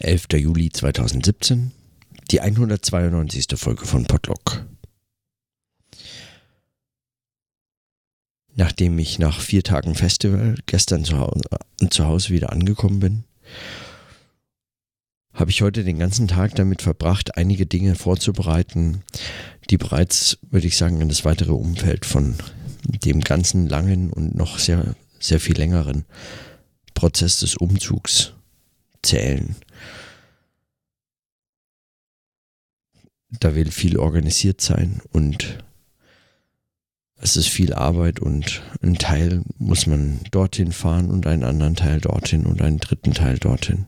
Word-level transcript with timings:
11. 0.00 0.26
Juli 0.34 0.70
2017, 0.70 1.70
die 2.30 2.40
192. 2.40 3.46
Folge 3.56 3.86
von 3.86 4.04
Podlock. 4.06 4.66
Nachdem 8.56 8.98
ich 8.98 9.18
nach 9.18 9.40
vier 9.40 9.62
Tagen 9.62 9.94
Festival 9.94 10.56
gestern 10.66 11.04
zu 11.04 11.18
Hause, 11.18 11.40
äh, 11.80 11.88
zu 11.88 12.06
Hause 12.06 12.30
wieder 12.30 12.52
angekommen 12.52 12.98
bin, 13.00 13.24
habe 15.32 15.50
ich 15.50 15.62
heute 15.62 15.84
den 15.84 15.98
ganzen 15.98 16.26
Tag 16.26 16.54
damit 16.56 16.82
verbracht, 16.82 17.36
einige 17.36 17.66
Dinge 17.66 17.94
vorzubereiten, 17.94 19.02
die 19.70 19.76
bereits, 19.76 20.38
würde 20.50 20.66
ich 20.66 20.76
sagen, 20.76 21.00
in 21.00 21.08
das 21.08 21.24
weitere 21.24 21.52
Umfeld 21.52 22.04
von 22.04 22.34
dem 22.82 23.20
ganzen 23.20 23.68
langen 23.68 24.12
und 24.12 24.34
noch 24.34 24.58
sehr, 24.58 24.96
sehr 25.20 25.40
viel 25.40 25.56
längeren 25.56 26.04
Prozess 26.94 27.40
des 27.40 27.56
Umzugs 27.56 28.32
zählen. 29.02 29.56
Da 33.40 33.54
will 33.54 33.70
viel 33.70 33.98
organisiert 33.98 34.60
sein 34.60 35.00
und 35.12 35.58
es 37.16 37.36
ist 37.36 37.48
viel 37.48 37.72
Arbeit 37.72 38.20
und 38.20 38.62
ein 38.82 38.96
Teil 38.96 39.42
muss 39.58 39.86
man 39.86 40.20
dorthin 40.30 40.72
fahren 40.72 41.10
und 41.10 41.26
einen 41.26 41.44
anderen 41.44 41.74
Teil 41.74 42.00
dorthin 42.00 42.44
und 42.44 42.60
einen 42.60 42.78
dritten 42.78 43.14
Teil 43.14 43.38
dorthin. 43.38 43.86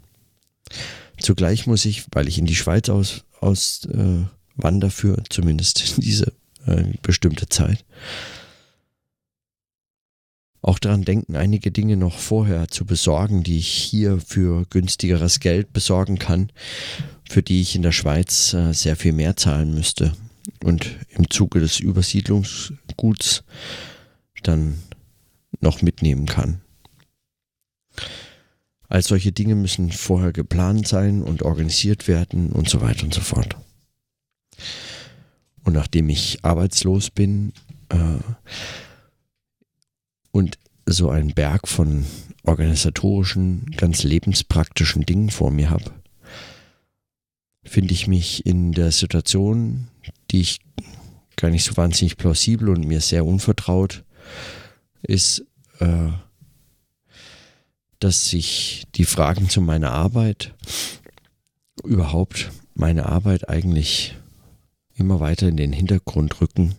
Zugleich 1.18 1.66
muss 1.66 1.84
ich, 1.84 2.06
weil 2.12 2.28
ich 2.28 2.38
in 2.38 2.46
die 2.46 2.54
Schweiz 2.54 2.88
aus, 2.88 3.24
aus 3.40 3.86
äh, 3.92 4.24
wandere 4.56 4.90
für 4.90 5.22
zumindest 5.28 6.02
diese 6.02 6.32
äh, 6.66 6.84
bestimmte 7.02 7.48
Zeit, 7.48 7.84
auch 10.62 10.78
daran 10.78 11.04
denken, 11.04 11.36
einige 11.36 11.70
Dinge 11.70 11.96
noch 11.96 12.18
vorher 12.18 12.68
zu 12.68 12.86
besorgen, 12.86 13.42
die 13.44 13.58
ich 13.58 13.68
hier 13.68 14.18
für 14.18 14.64
günstigeres 14.68 15.40
Geld 15.40 15.72
besorgen 15.72 16.18
kann, 16.18 16.50
für 17.28 17.42
die 17.42 17.60
ich 17.60 17.74
in 17.74 17.82
der 17.82 17.92
Schweiz 17.92 18.52
äh, 18.54 18.72
sehr 18.72 18.96
viel 18.96 19.12
mehr 19.12 19.36
zahlen 19.36 19.74
müsste 19.74 20.12
und 20.62 20.96
im 21.10 21.28
Zuge 21.30 21.60
des 21.60 21.80
Übersiedlungsguts 21.80 23.44
dann 24.42 24.78
noch 25.60 25.82
mitnehmen 25.82 26.26
kann. 26.26 26.60
All 28.88 29.02
solche 29.02 29.32
Dinge 29.32 29.56
müssen 29.56 29.90
vorher 29.90 30.32
geplant 30.32 30.86
sein 30.86 31.22
und 31.22 31.42
organisiert 31.42 32.06
werden 32.06 32.50
und 32.50 32.68
so 32.68 32.80
weiter 32.80 33.04
und 33.04 33.14
so 33.14 33.20
fort. 33.20 33.56
Und 35.64 35.72
nachdem 35.72 36.08
ich 36.08 36.44
arbeitslos 36.44 37.10
bin, 37.10 37.52
äh, 37.88 38.18
und 40.30 40.58
so 40.84 41.10
einen 41.10 41.34
Berg 41.34 41.66
von 41.66 42.04
organisatorischen, 42.44 43.66
ganz 43.76 44.02
lebenspraktischen 44.04 45.04
Dingen 45.04 45.30
vor 45.30 45.50
mir 45.50 45.70
habe, 45.70 45.90
finde 47.66 47.92
ich 47.92 48.06
mich 48.06 48.46
in 48.46 48.72
der 48.72 48.92
Situation, 48.92 49.88
die 50.30 50.40
ich 50.40 50.60
gar 51.36 51.50
nicht 51.50 51.64
so 51.64 51.76
wahnsinnig 51.76 52.16
plausibel 52.16 52.68
und 52.70 52.86
mir 52.86 53.00
sehr 53.00 53.24
unvertraut 53.24 54.04
ist, 55.02 55.44
äh, 55.78 56.08
dass 57.98 58.28
sich 58.28 58.86
die 58.94 59.04
Fragen 59.04 59.48
zu 59.48 59.60
meiner 59.60 59.92
Arbeit, 59.92 60.54
überhaupt 61.84 62.50
meine 62.74 63.06
Arbeit 63.06 63.48
eigentlich 63.48 64.16
immer 64.94 65.20
weiter 65.20 65.48
in 65.48 65.56
den 65.56 65.72
Hintergrund 65.72 66.40
rücken. 66.40 66.74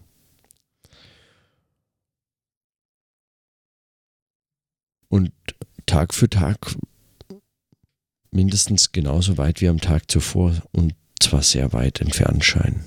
Und 5.10 5.32
Tag 5.86 6.14
für 6.14 6.30
Tag 6.30 6.76
mindestens 8.32 8.92
genauso 8.92 9.38
weit 9.38 9.62
wie 9.62 9.68
am 9.68 9.80
Tag 9.80 10.10
zuvor 10.10 10.56
und 10.72 10.94
zwar 11.20 11.44
sehr 11.44 11.74
weit 11.74 12.02
entfernt 12.02 12.44
scheinen. 12.44 12.86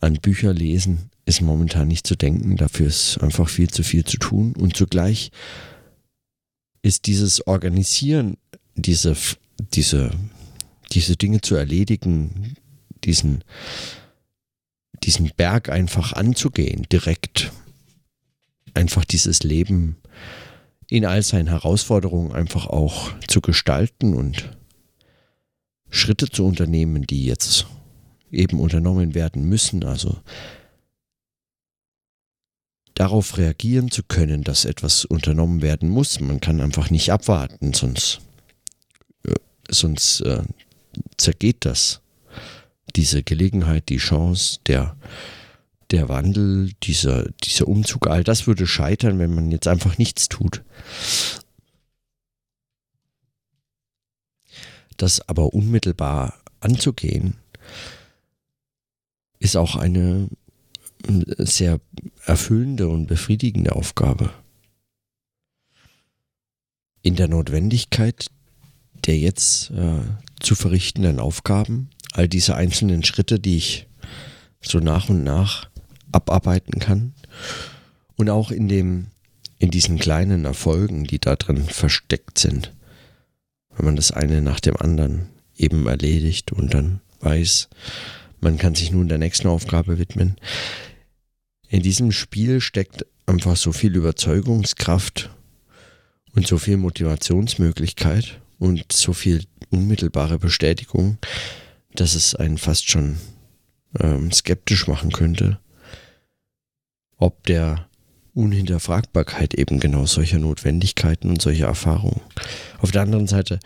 An 0.00 0.14
Bücher 0.14 0.52
lesen 0.52 1.10
ist 1.24 1.40
momentan 1.40 1.88
nicht 1.88 2.06
zu 2.06 2.16
denken, 2.16 2.56
dafür 2.56 2.86
ist 2.86 3.18
einfach 3.18 3.48
viel 3.48 3.68
zu 3.68 3.82
viel 3.82 4.04
zu 4.04 4.18
tun 4.18 4.54
und 4.56 4.76
zugleich 4.76 5.30
ist 6.82 7.06
dieses 7.06 7.46
Organisieren, 7.46 8.36
diese, 8.76 9.16
diese, 9.58 10.10
diese 10.92 11.16
Dinge 11.16 11.40
zu 11.40 11.56
erledigen, 11.56 12.56
diesen 13.02 13.42
diesen 15.06 15.30
Berg 15.36 15.68
einfach 15.68 16.12
anzugehen, 16.12 16.86
direkt. 16.90 17.52
Einfach 18.74 19.04
dieses 19.04 19.42
Leben 19.42 19.96
in 20.88 21.04
all 21.04 21.22
seinen 21.22 21.48
Herausforderungen 21.48 22.32
einfach 22.32 22.66
auch 22.66 23.12
zu 23.26 23.40
gestalten 23.40 24.14
und 24.14 24.50
Schritte 25.90 26.28
zu 26.28 26.44
unternehmen, 26.44 27.06
die 27.06 27.24
jetzt 27.24 27.66
eben 28.30 28.60
unternommen 28.60 29.14
werden 29.14 29.44
müssen. 29.48 29.84
Also 29.84 30.18
darauf 32.94 33.36
reagieren 33.38 33.90
zu 33.90 34.02
können, 34.02 34.42
dass 34.42 34.64
etwas 34.64 35.04
unternommen 35.04 35.62
werden 35.62 35.88
muss. 35.88 36.20
Man 36.20 36.40
kann 36.40 36.60
einfach 36.60 36.90
nicht 36.90 37.12
abwarten, 37.12 37.72
sonst, 37.72 38.20
äh, 39.24 39.34
sonst 39.68 40.20
äh, 40.20 40.42
zergeht 41.16 41.64
das 41.64 42.00
diese 42.94 43.22
Gelegenheit, 43.22 43.88
die 43.88 43.98
Chance, 43.98 44.58
der, 44.66 44.96
der 45.90 46.08
Wandel, 46.08 46.72
dieser, 46.82 47.30
dieser 47.44 47.68
Umzug, 47.68 48.06
all 48.06 48.24
das 48.24 48.46
würde 48.46 48.66
scheitern, 48.66 49.18
wenn 49.18 49.34
man 49.34 49.50
jetzt 49.50 49.68
einfach 49.68 49.98
nichts 49.98 50.28
tut. 50.28 50.62
Das 54.96 55.26
aber 55.28 55.52
unmittelbar 55.52 56.40
anzugehen, 56.60 57.34
ist 59.38 59.56
auch 59.56 59.76
eine 59.76 60.28
sehr 61.38 61.80
erfüllende 62.24 62.88
und 62.88 63.06
befriedigende 63.06 63.76
Aufgabe. 63.76 64.32
In 67.02 67.14
der 67.14 67.28
Notwendigkeit 67.28 68.26
der 69.06 69.18
jetzt 69.18 69.70
äh, 69.70 70.00
zu 70.40 70.54
verrichtenden 70.54 71.20
Aufgaben 71.20 71.88
all 72.12 72.28
diese 72.28 72.56
einzelnen 72.56 73.04
Schritte, 73.04 73.38
die 73.38 73.56
ich 73.56 73.86
so 74.60 74.78
nach 74.78 75.08
und 75.08 75.22
nach 75.22 75.70
abarbeiten 76.16 76.80
kann. 76.80 77.14
Und 78.16 78.30
auch 78.30 78.50
in 78.50 78.68
dem, 78.68 79.08
in 79.58 79.70
diesen 79.70 79.98
kleinen 79.98 80.44
Erfolgen, 80.44 81.04
die 81.04 81.18
da 81.18 81.36
drin 81.36 81.64
versteckt 81.64 82.38
sind. 82.38 82.72
Wenn 83.76 83.86
man 83.86 83.96
das 83.96 84.10
eine 84.10 84.40
nach 84.40 84.60
dem 84.60 84.76
anderen 84.76 85.28
eben 85.56 85.86
erledigt 85.86 86.52
und 86.52 86.72
dann 86.74 87.00
weiß, 87.20 87.68
man 88.40 88.58
kann 88.58 88.74
sich 88.74 88.90
nun 88.90 89.08
der 89.08 89.18
nächsten 89.18 89.48
Aufgabe 89.48 89.98
widmen. 89.98 90.36
In 91.68 91.82
diesem 91.82 92.12
Spiel 92.12 92.60
steckt 92.60 93.06
einfach 93.26 93.56
so 93.56 93.72
viel 93.72 93.96
Überzeugungskraft 93.96 95.30
und 96.34 96.46
so 96.46 96.58
viel 96.58 96.76
Motivationsmöglichkeit 96.76 98.40
und 98.58 98.92
so 98.92 99.12
viel 99.12 99.44
unmittelbare 99.70 100.38
Bestätigung, 100.38 101.18
dass 101.94 102.14
es 102.14 102.34
einen 102.34 102.58
fast 102.58 102.88
schon 102.90 103.16
ähm, 103.98 104.30
skeptisch 104.32 104.86
machen 104.86 105.12
könnte, 105.12 105.58
ob 107.16 107.44
der 107.44 107.88
Unhinterfragbarkeit 108.34 109.54
eben 109.54 109.80
genau 109.80 110.04
solcher 110.06 110.38
Notwendigkeiten 110.38 111.30
und 111.30 111.40
solcher 111.40 111.66
Erfahrungen. 111.66 112.20
Auf 112.78 112.90
der 112.90 113.02
anderen 113.02 113.26
Seite, 113.26 113.58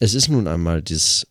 es 0.00 0.14
ist 0.14 0.28
nun 0.28 0.48
einmal 0.48 0.82
das, 0.82 1.26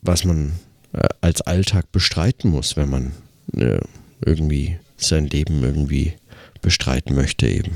was 0.00 0.24
man 0.24 0.52
äh, 0.92 1.06
als 1.20 1.42
Alltag 1.42 1.92
bestreiten 1.92 2.50
muss, 2.50 2.76
wenn 2.76 2.88
man 2.88 3.12
äh, 3.54 3.80
irgendwie 4.24 4.78
sein 4.96 5.26
Leben 5.26 5.62
irgendwie 5.62 6.14
bestreiten 6.62 7.14
möchte 7.14 7.46
eben. 7.46 7.72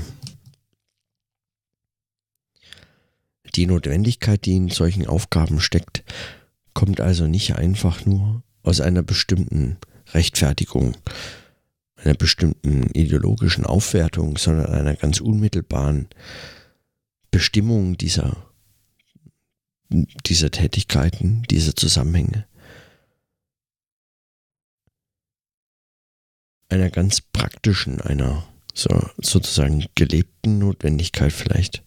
Die 3.55 3.67
Notwendigkeit, 3.67 4.45
die 4.45 4.55
in 4.55 4.69
solchen 4.69 5.07
Aufgaben 5.07 5.59
steckt, 5.59 6.03
kommt 6.73 6.99
also 6.99 7.25
nicht 7.27 7.55
einfach 7.55 8.05
nur 8.05 8.43
aus 8.63 8.81
einer 8.81 9.01
bestimmten 9.01 9.77
Rechtfertigung, 10.13 10.95
einer 11.95 12.13
bestimmten 12.13 12.89
ideologischen 12.91 13.65
Aufwertung, 13.65 14.37
sondern 14.37 14.67
einer 14.67 14.95
ganz 14.95 15.21
unmittelbaren 15.21 16.07
Bestimmung 17.31 17.97
dieser, 17.97 18.51
dieser 19.89 20.51
Tätigkeiten, 20.51 21.43
dieser 21.49 21.75
Zusammenhänge. 21.75 22.47
Einer 26.69 26.89
ganz 26.89 27.21
praktischen, 27.21 28.01
einer 28.01 28.47
so, 28.73 28.89
sozusagen 29.17 29.85
gelebten 29.95 30.59
Notwendigkeit 30.59 31.31
vielleicht. 31.31 31.84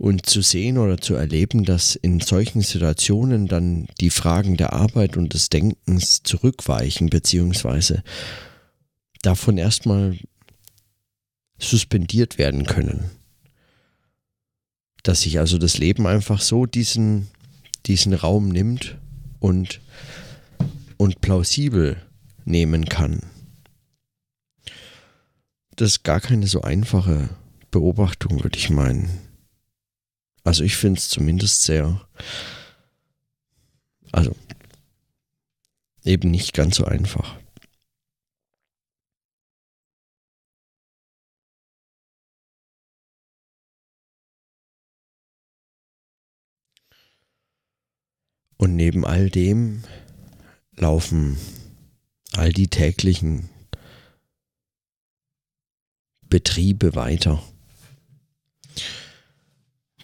Und 0.00 0.24
zu 0.24 0.40
sehen 0.40 0.78
oder 0.78 0.96
zu 0.96 1.14
erleben, 1.14 1.66
dass 1.66 1.94
in 1.94 2.20
solchen 2.20 2.62
Situationen 2.62 3.48
dann 3.48 3.86
die 4.00 4.08
Fragen 4.08 4.56
der 4.56 4.72
Arbeit 4.72 5.18
und 5.18 5.34
des 5.34 5.50
Denkens 5.50 6.22
zurückweichen, 6.22 7.10
beziehungsweise 7.10 8.02
davon 9.20 9.58
erstmal 9.58 10.16
suspendiert 11.58 12.38
werden 12.38 12.64
können. 12.64 13.10
Dass 15.02 15.20
sich 15.20 15.38
also 15.38 15.58
das 15.58 15.76
Leben 15.76 16.06
einfach 16.06 16.40
so 16.40 16.64
diesen, 16.64 17.28
diesen 17.84 18.14
Raum 18.14 18.48
nimmt 18.48 18.96
und, 19.38 19.82
und 20.96 21.20
plausibel 21.20 22.00
nehmen 22.46 22.86
kann. 22.86 23.20
Das 25.76 25.90
ist 25.90 26.04
gar 26.04 26.22
keine 26.22 26.46
so 26.46 26.62
einfache 26.62 27.28
Beobachtung, 27.70 28.42
würde 28.42 28.56
ich 28.56 28.70
meinen. 28.70 29.29
Also 30.44 30.64
ich 30.64 30.76
finde 30.76 30.98
es 30.98 31.08
zumindest 31.08 31.62
sehr, 31.62 32.00
also 34.12 34.34
eben 36.04 36.30
nicht 36.30 36.54
ganz 36.54 36.76
so 36.76 36.84
einfach. 36.84 37.38
Und 48.56 48.76
neben 48.76 49.06
all 49.06 49.30
dem 49.30 49.84
laufen 50.76 51.38
all 52.32 52.52
die 52.52 52.68
täglichen 52.68 53.48
Betriebe 56.22 56.94
weiter. 56.94 57.42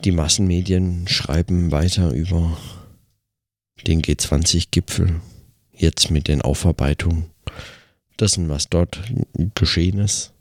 Die 0.04 0.12
Massenmedien 0.12 1.08
schreiben 1.08 1.72
weiter 1.72 2.12
über 2.12 2.56
den 3.86 4.02
G20-Gipfel, 4.02 5.20
jetzt 5.72 6.10
mit 6.10 6.28
den 6.28 6.42
Aufarbeitungen 6.42 7.30
dessen, 8.18 8.48
was 8.48 8.68
dort 8.68 9.02
geschehen 9.54 9.98
ist. 9.98 10.32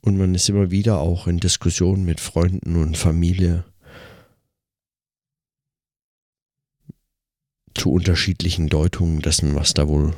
Und 0.00 0.18
man 0.18 0.34
ist 0.34 0.48
immer 0.48 0.70
wieder 0.70 0.98
auch 0.98 1.26
in 1.26 1.38
Diskussionen 1.38 2.04
mit 2.04 2.20
Freunden 2.20 2.76
und 2.76 2.96
Familie 2.96 3.64
zu 7.74 7.92
unterschiedlichen 7.92 8.68
Deutungen 8.68 9.20
dessen, 9.20 9.54
was 9.54 9.74
da 9.74 9.88
wohl, 9.88 10.14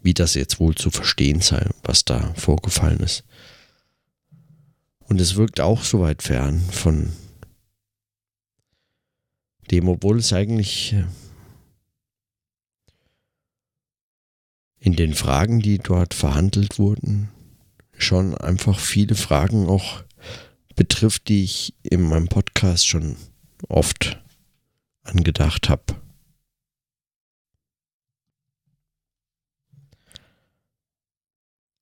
wie 0.00 0.14
das 0.14 0.34
jetzt 0.34 0.60
wohl 0.60 0.74
zu 0.74 0.90
verstehen 0.90 1.40
sei, 1.40 1.68
was 1.82 2.04
da 2.04 2.34
vorgefallen 2.34 3.00
ist. 3.00 3.24
Und 5.08 5.20
es 5.20 5.36
wirkt 5.36 5.60
auch 5.60 5.82
so 5.82 6.00
weit 6.00 6.22
fern 6.22 6.60
von 6.60 7.12
dem, 9.70 9.88
obwohl 9.88 10.18
es 10.18 10.32
eigentlich 10.32 10.92
äh, 10.92 11.04
in 14.78 14.96
den 14.96 15.14
Fragen, 15.14 15.60
die 15.60 15.78
dort 15.78 16.12
verhandelt 16.14 16.78
wurden, 16.78 17.30
schon 17.96 18.36
einfach 18.36 18.78
viele 18.78 19.14
Fragen 19.14 19.66
auch 19.66 20.04
betrifft, 20.76 21.28
die 21.28 21.44
ich 21.44 21.74
in 21.82 22.02
meinem 22.02 22.28
Podcast 22.28 22.86
schon 22.86 23.16
oft 23.68 24.22
angedacht 25.02 25.68
habe. 25.68 25.84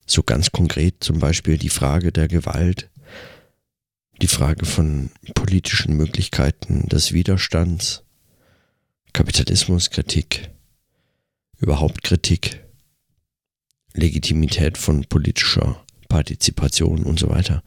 So 0.06 0.22
ganz 0.22 0.52
konkret 0.52 1.02
zum 1.02 1.18
Beispiel 1.20 1.56
die 1.56 1.70
Frage 1.70 2.12
der 2.12 2.28
Gewalt, 2.28 2.90
die 4.22 4.28
Frage 4.28 4.66
von 4.66 5.10
politischen 5.34 5.96
Möglichkeiten 5.96 6.88
des 6.88 7.12
Widerstands, 7.12 8.04
Kapitalismuskritik, 9.12 10.50
überhaupt 11.58 12.04
Kritik, 12.04 12.64
Legitimität 13.94 14.78
von 14.78 15.04
politischer 15.06 15.84
Partizipation 16.08 17.02
und 17.02 17.18
so 17.18 17.30
weiter. 17.30 17.64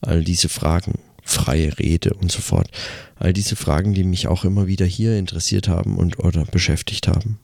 All 0.00 0.22
diese 0.22 0.48
Fragen, 0.48 1.00
freie 1.24 1.76
Rede 1.76 2.14
und 2.14 2.30
so 2.30 2.40
fort. 2.40 2.70
All 3.16 3.32
diese 3.32 3.56
Fragen, 3.56 3.92
die 3.92 4.04
mich 4.04 4.28
auch 4.28 4.44
immer 4.44 4.68
wieder 4.68 4.86
hier 4.86 5.18
interessiert 5.18 5.66
haben 5.66 5.98
und 5.98 6.20
oder 6.20 6.44
beschäftigt 6.44 7.08
haben, 7.08 7.40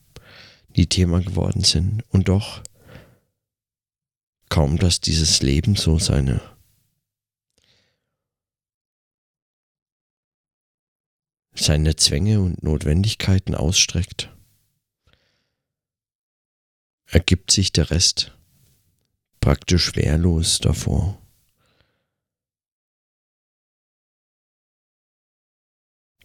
die 0.76 0.86
Thema 0.86 1.20
geworden 1.20 1.64
sind. 1.64 2.04
Und 2.10 2.28
doch 2.28 2.62
kaum, 4.48 4.78
dass 4.78 5.00
dieses 5.00 5.42
Leben 5.42 5.74
so 5.74 5.98
seine 5.98 6.40
seine 11.54 11.96
Zwänge 11.96 12.40
und 12.40 12.62
Notwendigkeiten 12.62 13.54
ausstreckt, 13.54 14.30
ergibt 17.06 17.50
sich 17.50 17.72
der 17.72 17.90
Rest 17.90 18.36
praktisch 19.40 19.96
wehrlos 19.96 20.60
davor. 20.60 21.18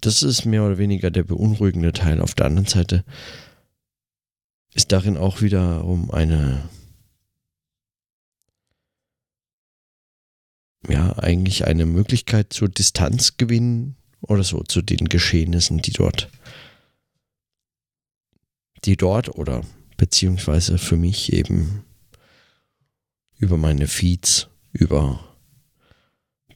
Das 0.01 0.23
ist 0.23 0.45
mehr 0.45 0.63
oder 0.63 0.77
weniger 0.77 1.11
der 1.11 1.23
beunruhigende 1.23 1.91
Teil. 1.91 2.21
Auf 2.21 2.35
der 2.35 2.45
anderen 2.45 2.67
Seite 2.67 3.03
ist 4.73 4.91
darin 4.91 5.17
auch 5.17 5.41
wiederum 5.41 6.11
eine, 6.11 6.69
ja, 10.87 11.17
eigentlich 11.17 11.65
eine 11.65 11.85
Möglichkeit 11.85 12.53
zur 12.53 12.69
Distanz 12.69 13.37
gewinnen 13.37 13.97
oder 14.21 14.43
so 14.43 14.63
zu 14.63 14.81
den 14.81 15.09
Geschehnissen, 15.09 15.79
die 15.79 15.91
dort, 15.91 16.29
die 18.85 18.97
dort 18.97 19.29
oder 19.29 19.61
beziehungsweise 19.97 20.77
für 20.77 20.97
mich 20.97 21.33
eben 21.33 21.83
über 23.37 23.57
meine 23.57 23.87
Feeds, 23.87 24.47
über 24.71 25.23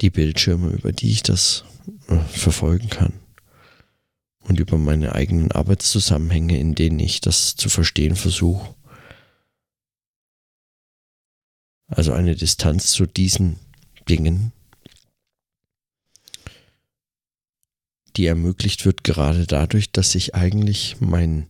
die 0.01 0.09
Bildschirme, 0.09 0.69
über 0.69 0.91
die 0.91 1.11
ich 1.11 1.23
das 1.23 1.63
äh, 2.07 2.17
verfolgen 2.17 2.89
kann 2.89 3.13
und 4.41 4.59
über 4.59 4.77
meine 4.77 5.13
eigenen 5.13 5.51
Arbeitszusammenhänge, 5.51 6.59
in 6.59 6.75
denen 6.75 6.99
ich 6.99 7.21
das 7.21 7.55
zu 7.55 7.69
verstehen 7.69 8.15
versuche. 8.15 8.75
Also 11.87 12.13
eine 12.13 12.35
Distanz 12.35 12.91
zu 12.91 13.05
diesen 13.05 13.59
Dingen, 14.09 14.53
die 18.15 18.25
ermöglicht 18.25 18.85
wird 18.85 19.03
gerade 19.03 19.45
dadurch, 19.47 19.91
dass 19.91 20.15
ich 20.15 20.35
eigentlich 20.35 20.97
mein, 20.99 21.49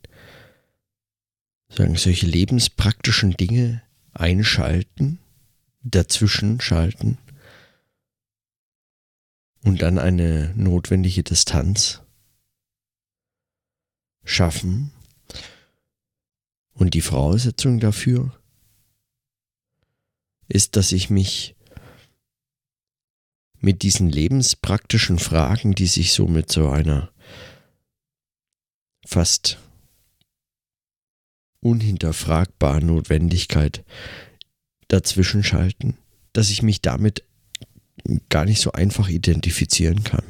sagen, 1.69 1.95
solche 1.95 2.27
lebenspraktischen 2.27 3.31
Dinge 3.31 3.81
einschalten, 4.13 5.19
dazwischen 5.83 6.62
schalten 6.62 7.17
und 9.63 9.81
dann 9.81 9.97
eine 9.97 10.53
notwendige 10.55 11.24
Distanz 11.24 12.01
schaffen. 14.24 14.91
Und 16.74 16.93
die 16.93 17.01
Voraussetzung 17.01 17.79
dafür 17.79 18.31
ist, 20.47 20.75
dass 20.75 20.91
ich 20.91 21.09
mich 21.09 21.55
mit 23.62 23.84
diesen 23.84 24.10
lebenspraktischen 24.10 25.20
Fragen, 25.20 25.74
die 25.74 25.88
sich 25.88 26.13
so 26.13 26.27
mit 26.27 26.51
so 26.51 26.70
einer 26.70 27.12
fast 29.06 29.60
unhinterfragbaren 31.62 32.88
Notwendigkeit 32.88 33.86
dazwischen 34.88 35.44
schalten, 35.44 35.98
dass 36.34 36.50
ich 36.50 36.63
mich 36.63 36.82
damit 36.82 37.24
gar 38.30 38.46
nicht 38.46 38.62
so 38.62 38.72
einfach 38.72 39.10
identifizieren 39.10 40.03
kann. 40.03 40.25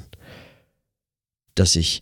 Dass 1.56 1.76
ich 1.78 2.02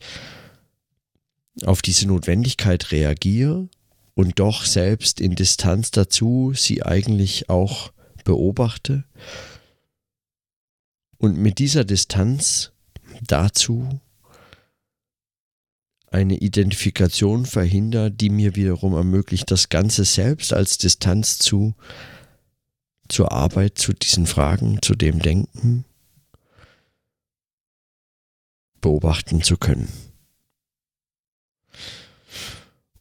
auf 1.64 1.82
diese 1.82 2.08
Notwendigkeit 2.08 2.92
reagiere 2.92 3.70
und 4.16 4.40
doch 4.40 4.66
selbst 4.66 5.22
in 5.22 5.36
Distanz 5.36 5.92
dazu 5.92 6.54
sie 6.56 6.84
eigentlich 6.84 7.50
auch 7.50 7.92
beobachte 8.24 9.06
und 11.20 11.38
mit 11.38 11.60
dieser 11.60 11.84
Distanz 11.84 12.72
dazu 13.22 14.02
eine 16.08 16.38
Identifikation 16.38 17.46
verhindert, 17.46 18.20
die 18.20 18.32
mir 18.32 18.56
wiederum 18.56 18.96
ermöglicht, 18.96 19.52
das 19.52 19.70
Ganze 19.70 20.06
selbst 20.06 20.54
als 20.54 20.80
Distanz 20.80 21.38
zu 21.38 21.76
zur 23.10 23.32
Arbeit, 23.32 23.78
zu 23.78 23.94
diesen 23.94 24.28
Fragen, 24.28 24.80
zu 24.82 24.94
dem 24.96 25.20
Denken 25.20 25.84
beobachten 28.82 29.42
zu 29.42 29.58
können. 29.58 29.90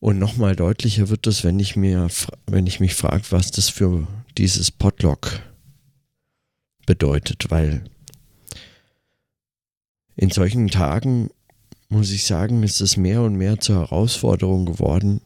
Und 0.00 0.18
nochmal 0.18 0.56
deutlicher 0.56 1.08
wird 1.08 1.26
es, 1.26 1.44
wenn 1.44 1.58
ich 1.60 1.76
mir, 1.76 2.08
wenn 2.46 2.66
ich 2.66 2.80
mich 2.80 2.94
frage, 2.94 3.24
was 3.30 3.50
das 3.50 3.68
für 3.68 4.06
dieses 4.38 4.70
Podlog 4.70 5.40
bedeutet, 6.86 7.50
weil 7.50 7.84
in 10.18 10.30
solchen 10.30 10.66
Tagen, 10.68 11.30
muss 11.88 12.10
ich 12.10 12.26
sagen, 12.26 12.62
ist 12.64 12.80
es 12.80 12.96
mehr 12.96 13.22
und 13.22 13.36
mehr 13.36 13.60
zur 13.60 13.76
Herausforderung 13.76 14.66
geworden, 14.66 15.20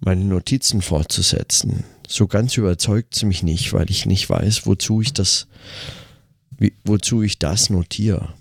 meine 0.00 0.24
Notizen 0.24 0.82
fortzusetzen. 0.82 1.84
So 2.06 2.26
ganz 2.26 2.56
überzeugt 2.56 3.16
es 3.16 3.22
mich 3.22 3.44
nicht, 3.44 3.72
weil 3.72 3.90
ich 3.90 4.06
nicht 4.06 4.28
weiß, 4.28 4.66
wozu 4.66 5.00
ich 5.00 5.12
das, 5.12 5.46
wozu 6.84 7.22
ich 7.22 7.38
das 7.38 7.70
notiere. 7.70 8.34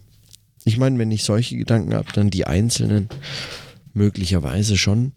Ich 0.63 0.77
meine, 0.77 0.97
wenn 0.97 1.11
ich 1.11 1.23
solche 1.23 1.55
Gedanken 1.55 1.93
habe, 1.93 2.11
dann 2.11 2.31
die 2.31 2.47
einzelnen 2.47 3.09
möglicherweise 3.93 4.77
schon 4.77 5.13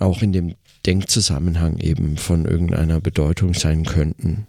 auch 0.00 0.20
in 0.20 0.32
dem 0.32 0.56
Denkzusammenhang 0.84 1.78
eben 1.78 2.16
von 2.16 2.44
irgendeiner 2.44 3.00
Bedeutung 3.00 3.54
sein 3.54 3.84
könnten. 3.84 4.48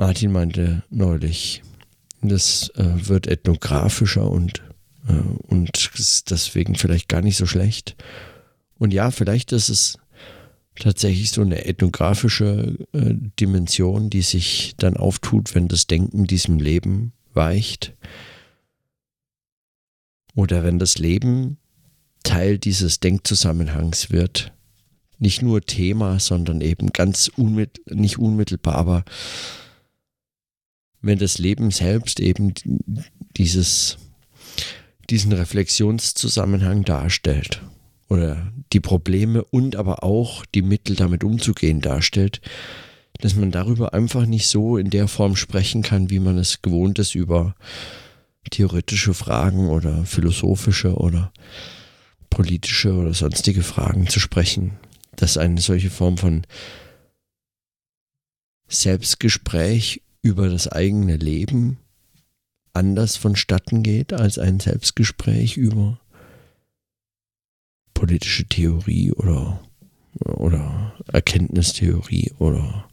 Martin 0.00 0.32
meinte 0.32 0.82
neulich, 0.88 1.62
das 2.22 2.70
äh, 2.70 3.06
wird 3.06 3.26
ethnografischer 3.26 4.30
und, 4.30 4.62
äh, 5.06 5.12
und 5.12 5.90
ist 5.94 6.30
deswegen 6.30 6.74
vielleicht 6.74 7.10
gar 7.10 7.20
nicht 7.20 7.36
so 7.36 7.44
schlecht. 7.44 7.96
Und 8.78 8.94
ja, 8.94 9.10
vielleicht 9.10 9.52
ist 9.52 9.68
es 9.68 9.98
tatsächlich 10.74 11.32
so 11.32 11.42
eine 11.42 11.66
ethnografische 11.66 12.78
äh, 12.94 13.12
Dimension, 13.38 14.08
die 14.08 14.22
sich 14.22 14.72
dann 14.78 14.96
auftut, 14.96 15.54
wenn 15.54 15.68
das 15.68 15.86
Denken 15.86 16.26
diesem 16.26 16.58
Leben 16.58 17.12
weicht. 17.34 17.92
Oder 20.34 20.64
wenn 20.64 20.78
das 20.78 20.96
Leben 20.96 21.58
Teil 22.22 22.56
dieses 22.58 23.00
Denkzusammenhangs 23.00 24.10
wird. 24.10 24.54
Nicht 25.18 25.42
nur 25.42 25.60
Thema, 25.60 26.18
sondern 26.18 26.62
eben 26.62 26.90
ganz 26.94 27.30
unmittelbar, 27.36 28.00
nicht 28.00 28.18
unmittelbar, 28.18 28.76
aber 28.76 29.04
wenn 31.02 31.18
das 31.18 31.38
Leben 31.38 31.70
selbst 31.70 32.20
eben 32.20 32.54
dieses, 33.36 33.98
diesen 35.08 35.32
Reflexionszusammenhang 35.32 36.84
darstellt 36.84 37.62
oder 38.08 38.52
die 38.72 38.80
Probleme 38.80 39.44
und 39.44 39.76
aber 39.76 40.02
auch 40.04 40.44
die 40.46 40.62
Mittel 40.62 40.96
damit 40.96 41.24
umzugehen 41.24 41.80
darstellt, 41.80 42.40
dass 43.20 43.34
man 43.34 43.50
darüber 43.50 43.94
einfach 43.94 44.26
nicht 44.26 44.46
so 44.46 44.76
in 44.76 44.90
der 44.90 45.08
Form 45.08 45.36
sprechen 45.36 45.82
kann, 45.82 46.10
wie 46.10 46.20
man 46.20 46.38
es 46.38 46.62
gewohnt 46.62 46.98
ist 46.98 47.14
über 47.14 47.54
theoretische 48.50 49.14
Fragen 49.14 49.68
oder 49.68 50.04
philosophische 50.04 50.94
oder 50.94 51.32
politische 52.30 52.94
oder 52.94 53.12
sonstige 53.12 53.62
Fragen 53.62 54.08
zu 54.08 54.20
sprechen. 54.20 54.78
Dass 55.16 55.36
eine 55.36 55.60
solche 55.60 55.90
Form 55.90 56.16
von 56.16 56.46
Selbstgespräch 58.68 60.02
über 60.22 60.48
das 60.48 60.68
eigene 60.68 61.16
Leben 61.16 61.78
anders 62.72 63.16
vonstatten 63.16 63.82
geht 63.82 64.12
als 64.12 64.38
ein 64.38 64.60
Selbstgespräch 64.60 65.56
über 65.56 66.00
politische 67.94 68.46
Theorie 68.46 69.12
oder, 69.12 69.62
oder 70.24 70.94
Erkenntnistheorie 71.12 72.32
oder 72.38 72.88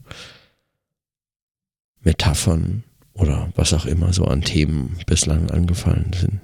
Metaphern 2.00 2.84
oder 3.14 3.50
was 3.54 3.72
auch 3.72 3.86
immer 3.86 4.12
so 4.12 4.24
an 4.24 4.42
Themen 4.42 4.98
bislang 5.06 5.50
angefallen 5.50 6.12
sind. 6.12 6.40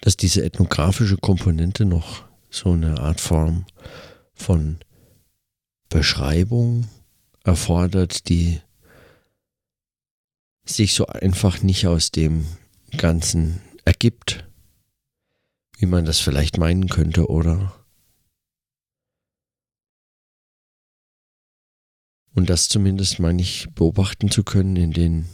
Dass 0.00 0.16
diese 0.16 0.44
ethnografische 0.44 1.16
Komponente 1.16 1.84
noch 1.84 2.24
so 2.50 2.72
eine 2.72 3.00
Art 3.00 3.20
Form 3.20 3.66
von 4.34 4.78
Beschreibung 5.88 6.88
erfordert, 7.44 8.28
die 8.28 8.60
sich 10.64 10.94
so 10.94 11.06
einfach 11.06 11.62
nicht 11.62 11.86
aus 11.86 12.10
dem 12.10 12.46
Ganzen 12.96 13.60
ergibt, 13.84 14.44
wie 15.78 15.86
man 15.86 16.04
das 16.04 16.18
vielleicht 16.18 16.58
meinen 16.58 16.88
könnte, 16.88 17.28
oder? 17.28 17.86
Und 22.34 22.50
das 22.50 22.68
zumindest 22.68 23.18
meine 23.18 23.40
ich 23.40 23.68
beobachten 23.74 24.30
zu 24.30 24.44
können 24.44 24.76
in 24.76 24.92
den 24.92 25.26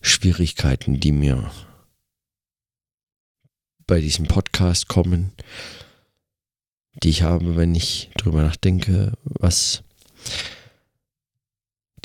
Schwierigkeiten, 0.00 1.00
die 1.00 1.12
mir 1.12 1.50
bei 3.86 4.00
diesem 4.00 4.26
Podcast 4.26 4.86
kommen, 4.88 5.32
die 7.02 7.10
ich 7.10 7.22
habe, 7.22 7.56
wenn 7.56 7.74
ich 7.74 8.10
drüber 8.16 8.42
nachdenke, 8.42 9.12
was 9.24 9.82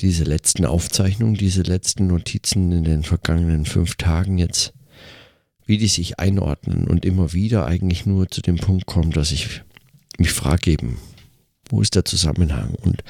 diese 0.00 0.24
letzten 0.24 0.64
Aufzeichnungen, 0.64 1.34
diese 1.34 1.62
letzten 1.62 2.06
Notizen 2.06 2.72
in 2.72 2.84
den 2.84 3.02
vergangenen 3.02 3.66
fünf 3.66 3.96
Tagen 3.96 4.38
jetzt, 4.38 4.72
wie 5.66 5.78
die 5.78 5.88
sich 5.88 6.18
einordnen 6.18 6.88
und 6.88 7.04
immer 7.04 7.32
wieder 7.32 7.66
eigentlich 7.66 8.06
nur 8.06 8.28
zu 8.30 8.40
dem 8.40 8.56
Punkt 8.56 8.86
kommen, 8.86 9.10
dass 9.10 9.30
ich 9.30 9.62
mich 10.18 10.32
frage 10.32 10.72
eben, 10.72 10.98
wo 11.68 11.80
ist 11.80 11.94
der 11.94 12.04
Zusammenhang? 12.04 12.74
Und 12.74 13.04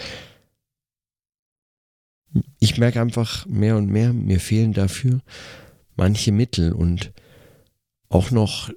ich 2.58 2.76
merke 2.76 3.00
einfach 3.00 3.46
mehr 3.46 3.76
und 3.76 3.87
mehr, 3.87 4.12
mir 4.12 4.40
fehlen 4.40 4.72
dafür 4.72 5.20
manche 5.96 6.32
Mittel 6.32 6.72
und 6.72 7.12
auch 8.08 8.30
noch 8.30 8.70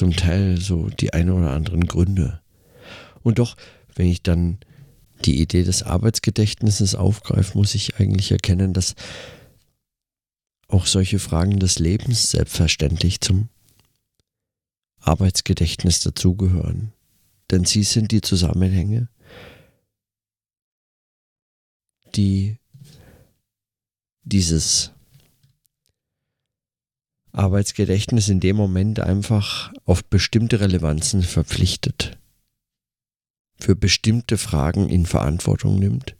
zum 0.00 0.16
Teil 0.16 0.58
so 0.58 0.88
die 0.88 1.12
ein 1.12 1.28
oder 1.28 1.50
anderen 1.50 1.86
Gründe. 1.86 2.40
Und 3.22 3.38
doch, 3.38 3.54
wenn 3.96 4.06
ich 4.06 4.22
dann 4.22 4.56
die 5.26 5.42
Idee 5.42 5.62
des 5.62 5.82
Arbeitsgedächtnisses 5.82 6.94
aufgreife, 6.94 7.58
muss 7.58 7.74
ich 7.74 8.00
eigentlich 8.00 8.32
erkennen, 8.32 8.72
dass 8.72 8.94
auch 10.68 10.86
solche 10.86 11.18
Fragen 11.18 11.58
des 11.58 11.78
Lebens 11.78 12.30
selbstverständlich 12.30 13.20
zum 13.20 13.50
Arbeitsgedächtnis 15.00 16.00
dazugehören. 16.00 16.94
Denn 17.50 17.66
sie 17.66 17.82
sind 17.82 18.10
die 18.10 18.22
Zusammenhänge, 18.22 19.10
die 22.16 22.56
dieses 24.22 24.92
Arbeitsgedächtnis 27.32 28.28
in 28.28 28.40
dem 28.40 28.56
Moment 28.56 29.00
einfach 29.00 29.72
auf 29.84 30.04
bestimmte 30.04 30.60
Relevanzen 30.60 31.22
verpflichtet, 31.22 32.18
für 33.58 33.76
bestimmte 33.76 34.38
Fragen 34.38 34.88
in 34.88 35.06
Verantwortung 35.06 35.78
nimmt 35.78 36.16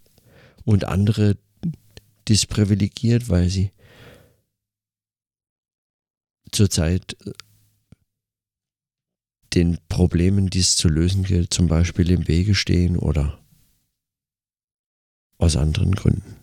und 0.65 0.85
andere 0.85 1.37
disprivilegiert, 2.29 3.29
weil 3.29 3.49
sie 3.49 3.73
zurzeit 6.53 7.17
den 9.55 9.79
Problemen, 9.89 10.49
die 10.49 10.61
es 10.61 10.77
zu 10.77 10.89
lösen 10.89 11.25
gilt, 11.25 11.53
zum 11.53 11.67
Beispiel 11.67 12.11
im 12.11 12.29
Wege 12.29 12.55
stehen 12.55 12.97
oder 12.97 13.41
aus 15.39 15.57
anderen 15.57 15.95
Gründen. 15.95 16.37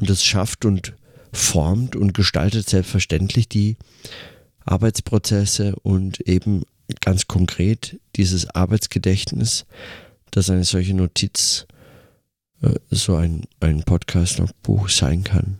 Und 0.00 0.10
das 0.10 0.24
schafft 0.24 0.64
und 0.64 0.96
formt 1.32 1.96
und 1.96 2.14
gestaltet 2.14 2.68
selbstverständlich 2.68 3.48
die 3.48 3.76
Arbeitsprozesse 4.64 5.76
und 5.82 6.20
eben 6.20 6.62
ganz 7.00 7.26
konkret 7.26 7.98
dieses 8.16 8.48
Arbeitsgedächtnis, 8.50 9.64
dass 10.30 10.50
eine 10.50 10.64
solche 10.64 10.94
Notiz 10.94 11.66
äh, 12.60 12.78
so 12.90 13.16
ein, 13.16 13.44
ein 13.60 13.82
Podcast-Buch 13.82 14.88
sein 14.88 15.24
kann. 15.24 15.58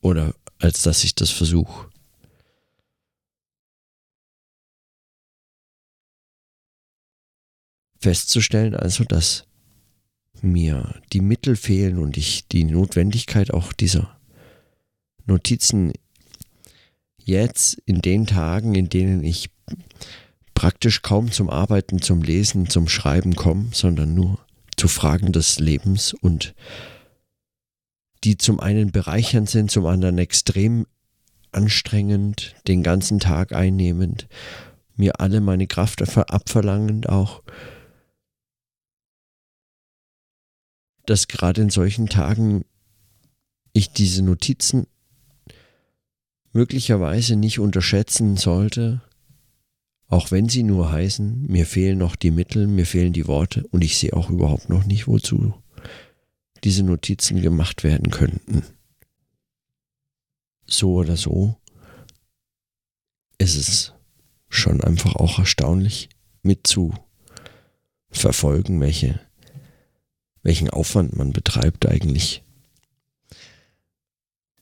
Oder 0.00 0.34
als 0.58 0.82
dass 0.82 1.04
ich 1.04 1.14
das 1.14 1.30
versuche. 1.30 1.88
Festzustellen 7.98 8.74
also, 8.74 9.04
dass 9.04 9.44
mir 10.40 11.00
die 11.12 11.20
Mittel 11.20 11.54
fehlen 11.56 11.98
und 11.98 12.16
ich 12.16 12.48
die 12.48 12.64
Notwendigkeit 12.64 13.52
auch 13.52 13.74
dieser 13.74 14.18
Notizen 15.26 15.92
jetzt 17.18 17.80
in 17.86 18.00
den 18.00 18.26
Tagen, 18.26 18.74
in 18.74 18.88
denen 18.88 19.22
ich 19.22 19.50
praktisch 20.54 21.02
kaum 21.02 21.30
zum 21.32 21.48
Arbeiten, 21.48 22.02
zum 22.02 22.22
Lesen, 22.22 22.68
zum 22.68 22.88
Schreiben 22.88 23.34
komme, 23.34 23.68
sondern 23.72 24.14
nur 24.14 24.38
zu 24.76 24.88
Fragen 24.88 25.32
des 25.32 25.58
Lebens 25.58 26.14
und 26.14 26.54
die 28.24 28.36
zum 28.36 28.60
einen 28.60 28.92
bereichernd 28.92 29.48
sind, 29.48 29.70
zum 29.70 29.86
anderen 29.86 30.18
extrem 30.18 30.86
anstrengend, 31.52 32.54
den 32.68 32.82
ganzen 32.82 33.18
Tag 33.18 33.52
einnehmend, 33.52 34.28
mir 34.96 35.20
alle 35.20 35.40
meine 35.40 35.66
Kraft 35.66 36.02
abverlangend 36.16 37.08
auch, 37.08 37.42
dass 41.06 41.28
gerade 41.28 41.62
in 41.62 41.70
solchen 41.70 42.08
Tagen 42.08 42.64
ich 43.72 43.92
diese 43.92 44.22
Notizen 44.22 44.86
möglicherweise 46.52 47.36
nicht 47.36 47.58
unterschätzen 47.58 48.36
sollte, 48.36 49.02
auch 50.06 50.32
wenn 50.32 50.48
sie 50.48 50.64
nur 50.64 50.90
heißen, 50.90 51.46
mir 51.46 51.66
fehlen 51.66 51.98
noch 51.98 52.16
die 52.16 52.32
Mittel, 52.32 52.66
mir 52.66 52.86
fehlen 52.86 53.12
die 53.12 53.28
Worte 53.28 53.66
und 53.68 53.84
ich 53.84 53.96
sehe 53.96 54.12
auch 54.12 54.28
überhaupt 54.28 54.68
noch 54.68 54.84
nicht, 54.84 55.06
wozu 55.06 55.54
diese 56.64 56.82
Notizen 56.82 57.40
gemacht 57.40 57.84
werden 57.84 58.10
könnten. 58.10 58.64
so 60.66 60.94
oder 60.94 61.16
so 61.16 61.56
ist 63.38 63.56
es 63.56 63.92
schon 64.48 64.82
einfach 64.82 65.14
auch 65.16 65.38
erstaunlich 65.38 66.08
mit 66.42 66.66
verfolgen, 68.10 68.80
welche, 68.80 69.20
welchen 70.42 70.68
Aufwand 70.70 71.16
man 71.16 71.32
betreibt 71.32 71.86
eigentlich, 71.86 72.42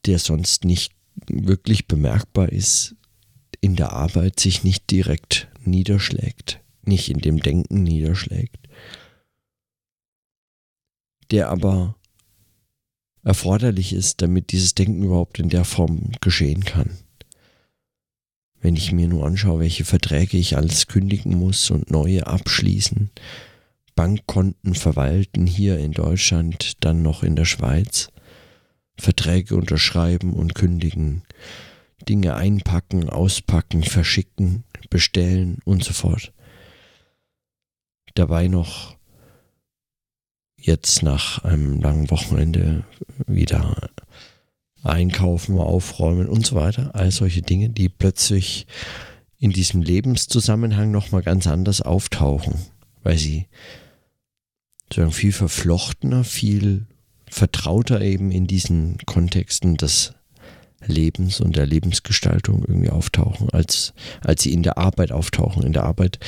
der 0.06 0.18
sonst 0.18 0.64
nicht 0.64 0.92
wirklich 1.28 1.86
bemerkbar 1.86 2.50
ist, 2.50 2.94
in 3.60 3.76
der 3.76 3.92
Arbeit 3.92 4.40
sich 4.40 4.64
nicht 4.64 4.90
direkt 4.90 5.48
niederschlägt, 5.64 6.60
nicht 6.82 7.08
in 7.08 7.18
dem 7.18 7.40
Denken 7.40 7.82
niederschlägt, 7.82 8.68
der 11.30 11.48
aber 11.50 11.96
erforderlich 13.24 13.92
ist, 13.92 14.22
damit 14.22 14.52
dieses 14.52 14.74
Denken 14.74 15.02
überhaupt 15.02 15.38
in 15.38 15.48
der 15.48 15.64
Form 15.64 16.12
geschehen 16.20 16.64
kann. 16.64 16.96
Wenn 18.60 18.74
ich 18.74 18.92
mir 18.92 19.06
nur 19.06 19.26
anschaue, 19.26 19.60
welche 19.60 19.84
Verträge 19.84 20.36
ich 20.36 20.56
alles 20.56 20.86
kündigen 20.86 21.36
muss 21.36 21.70
und 21.70 21.90
neue 21.90 22.26
abschließen, 22.26 23.10
Bankkonten 23.94 24.74
verwalten 24.74 25.46
hier 25.46 25.78
in 25.78 25.92
Deutschland, 25.92 26.84
dann 26.84 27.02
noch 27.02 27.22
in 27.22 27.36
der 27.36 27.44
Schweiz, 27.44 28.08
Verträge 28.98 29.56
unterschreiben 29.56 30.32
und 30.32 30.54
kündigen, 30.54 31.22
Dinge 32.08 32.34
einpacken, 32.34 33.08
auspacken, 33.08 33.82
verschicken, 33.84 34.64
bestellen 34.90 35.58
und 35.64 35.84
so 35.84 35.92
fort. 35.92 36.32
Dabei 38.14 38.48
noch 38.48 38.96
jetzt 40.56 41.02
nach 41.02 41.44
einem 41.44 41.80
langen 41.80 42.10
Wochenende 42.10 42.84
wieder 43.26 43.90
einkaufen, 44.82 45.58
aufräumen 45.58 46.28
und 46.28 46.46
so 46.46 46.56
weiter. 46.56 46.94
All 46.94 47.10
solche 47.10 47.42
Dinge, 47.42 47.70
die 47.70 47.88
plötzlich 47.88 48.66
in 49.38 49.52
diesem 49.52 49.82
Lebenszusammenhang 49.82 50.90
nochmal 50.90 51.22
ganz 51.22 51.46
anders 51.46 51.80
auftauchen, 51.80 52.54
weil 53.02 53.16
sie 53.18 53.46
sozusagen 54.84 55.12
viel 55.12 55.32
verflochtener, 55.32 56.24
viel 56.24 56.86
vertrauter 57.30 58.00
eben 58.00 58.30
in 58.30 58.46
diesen 58.46 58.98
Kontexten 59.06 59.76
des 59.76 60.14
Lebens 60.86 61.40
und 61.40 61.56
der 61.56 61.66
Lebensgestaltung 61.66 62.64
irgendwie 62.66 62.90
auftauchen, 62.90 63.50
als, 63.50 63.92
als 64.20 64.42
sie 64.42 64.52
in 64.52 64.62
der 64.62 64.78
Arbeit 64.78 65.12
auftauchen. 65.12 65.64
In 65.64 65.72
der 65.72 65.84
Arbeit 65.84 66.18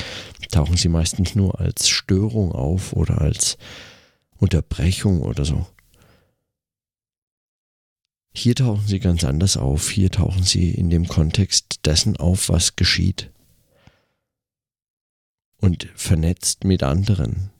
tauchen 0.50 0.76
sie 0.76 0.88
meistens 0.88 1.35
nur 1.35 1.61
als 1.61 1.88
Störung 1.88 2.52
auf 2.52 2.92
oder 2.92 3.21
als 3.21 3.59
Unterbrechung 4.37 5.23
oder 5.23 5.45
so. 5.45 5.66
Hier 8.33 8.54
tauchen 8.54 8.87
sie 8.87 9.00
ganz 9.00 9.25
anders 9.25 9.57
auf. 9.57 9.90
Hier 9.90 10.11
tauchen 10.11 10.42
sie 10.42 10.71
in 10.71 10.90
dem 10.90 11.09
Kontext 11.09 11.80
dessen 11.85 12.16
auf, 12.16 12.49
was 12.49 12.76
geschieht. 12.76 13.30
Und 15.57 15.88
vernetzt 15.95 16.64
mit 16.64 16.83
anderen. 16.83 17.50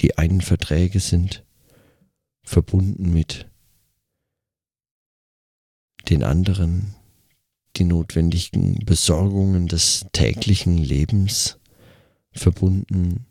Die 0.00 0.18
einen 0.18 0.40
Verträge 0.40 1.00
sind 1.00 1.45
verbunden 2.46 3.12
mit 3.12 3.50
den 6.08 6.22
anderen, 6.22 6.94
die 7.76 7.84
notwendigen 7.84 8.78
Besorgungen 8.86 9.66
des 9.66 10.06
täglichen 10.12 10.78
Lebens 10.78 11.58
verbunden 12.32 13.26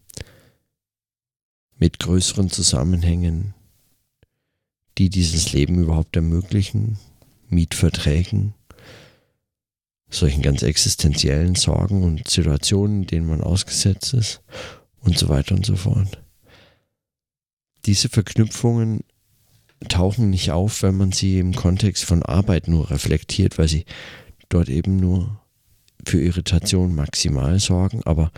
mit 1.77 1.99
größeren 1.99 2.49
Zusammenhängen, 2.49 3.53
die 4.97 5.09
dieses 5.09 5.53
Leben 5.53 5.79
überhaupt 5.79 6.15
ermöglichen, 6.15 6.97
Mietverträgen, 7.49 8.53
solchen 10.09 10.41
ganz 10.41 10.61
existenziellen 10.61 11.55
Sorgen 11.55 12.03
und 12.03 12.27
Situationen, 12.27 13.07
denen 13.07 13.27
man 13.27 13.41
ausgesetzt 13.41 14.13
ist 14.13 14.41
und 14.99 15.17
so 15.17 15.29
weiter 15.29 15.55
und 15.55 15.65
so 15.65 15.75
fort. 15.75 16.24
Diese 17.85 18.09
Verknüpfungen 18.09 19.03
tauchen 19.87 20.29
nicht 20.29 20.51
auf, 20.51 20.81
wenn 20.81 20.97
man 20.97 21.11
sie 21.11 21.39
im 21.39 21.53
Kontext 21.53 22.05
von 22.05 22.23
Arbeit 22.23 22.67
nur 22.67 22.89
reflektiert, 22.89 23.57
weil 23.57 23.67
sie 23.67 23.85
dort 24.49 24.69
eben 24.69 24.95
nur 24.95 25.39
für 26.05 26.21
Irritation 26.21 26.95
maximal 26.95 27.59
sorgen, 27.59 28.01
aber 28.03 28.31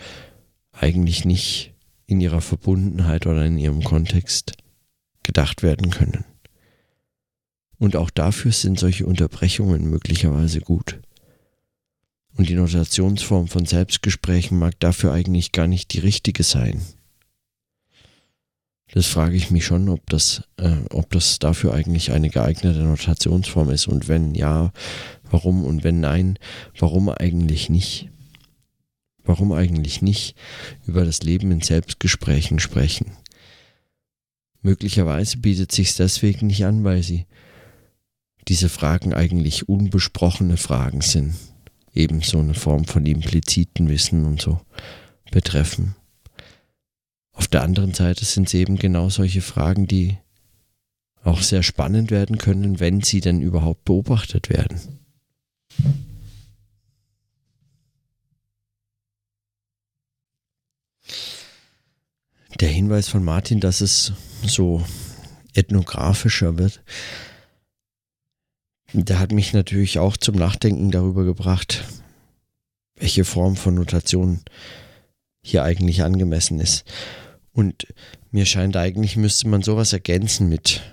eigentlich 0.72 1.26
nicht 1.26 1.74
in 2.06 2.22
ihrer 2.22 2.42
Verbundenheit 2.42 3.28
oder 3.28 3.46
in 3.46 3.58
ihrem 3.58 3.84
Kontext 3.84 4.54
gedacht 5.24 5.64
werden 5.64 5.90
können. 5.90 6.26
Und 7.80 7.96
auch 7.96 8.10
dafür 8.10 8.52
sind 8.52 8.80
solche 8.80 9.06
Unterbrechungen 9.06 9.90
möglicherweise 9.90 10.62
gut. 10.62 11.00
Und 12.36 12.50
die 12.50 12.56
Notationsform 12.56 13.48
von 13.48 13.66
Selbstgesprächen 13.66 14.58
mag 14.58 14.80
dafür 14.80 15.12
eigentlich 15.12 15.52
gar 15.52 15.68
nicht 15.68 15.94
die 15.94 16.00
richtige 16.00 16.44
sein. 16.44 16.82
Das 18.94 19.06
frage 19.06 19.36
ich 19.36 19.52
mich 19.52 19.66
schon, 19.66 19.90
ob 19.90 20.10
das, 20.10 20.44
äh, 20.58 20.78
ob 20.92 21.12
das 21.12 21.40
dafür 21.40 21.74
eigentlich 21.74 22.12
eine 22.12 22.30
geeignete 22.30 22.80
Notationsform 22.80 23.70
ist. 23.70 23.88
Und 23.88 24.08
wenn 24.08 24.34
ja, 24.34 24.72
warum? 25.30 25.66
Und 25.66 25.84
wenn 25.84 26.00
nein, 26.00 26.40
warum 26.80 27.10
eigentlich 27.10 27.70
nicht? 27.70 28.10
Warum 29.24 29.52
eigentlich 29.52 30.02
nicht 30.02 30.38
über 30.86 31.04
das 31.04 31.22
Leben 31.22 31.52
in 31.52 31.62
Selbstgesprächen 31.62 32.60
sprechen? 32.60 33.12
Möglicherweise 34.62 35.38
bietet 35.38 35.74
sich 35.74 35.94
deswegen 35.96 36.48
nicht 36.48 36.66
an, 36.66 36.86
weil 36.86 37.04
sie 37.04 37.26
diese 38.48 38.70
Fragen 38.70 39.14
eigentlich 39.14 39.68
unbesprochene 39.68 40.56
Fragen 40.56 41.02
sind, 41.02 41.36
ebenso 41.94 42.40
eine 42.40 42.54
Form 42.54 42.86
von 42.86 43.06
impliziten 43.06 43.90
Wissen 43.90 44.24
und 44.24 44.42
so 44.42 44.62
betreffen. 45.30 45.97
Auf 47.38 47.48
der 47.48 47.62
anderen 47.62 47.94
Seite 47.94 48.26
sind 48.26 48.48
es 48.48 48.56
eben 48.56 48.78
genau 48.78 49.10
solche 49.10 49.42
Fragen, 49.42 49.88
die 49.88 50.18
auch 51.24 51.42
sehr 51.42 51.62
spannend 51.62 52.10
werden 52.10 52.38
können, 52.40 52.80
wenn 52.80 53.02
sie 53.02 53.22
denn 53.22 53.42
überhaupt 53.42 53.86
beobachtet 53.86 54.50
werden. 54.50 55.00
Der 62.60 62.70
Hinweis 62.70 63.08
von 63.08 63.24
Martin, 63.24 63.60
dass 63.60 63.82
es 63.82 64.14
so 64.44 64.84
ethnografischer 65.54 66.58
wird, 66.58 66.82
der 68.94 69.20
hat 69.20 69.32
mich 69.32 69.54
natürlich 69.54 70.00
auch 70.00 70.18
zum 70.18 70.36
Nachdenken 70.36 70.90
darüber 70.90 71.24
gebracht, 71.24 71.84
welche 72.96 73.26
Form 73.26 73.56
von 73.56 73.76
Notation 73.76 74.40
hier 75.44 75.64
eigentlich 75.64 76.02
angemessen 76.02 76.60
ist. 76.60 76.84
Und 77.58 77.88
mir 78.30 78.46
scheint 78.46 78.78
eigentlich, 78.78 79.18
müsste 79.18 79.48
man 79.48 79.64
sowas 79.64 79.92
ergänzen 79.92 80.48
mit 80.48 80.84